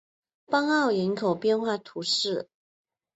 [0.47, 2.49] 邦奥人口变化图示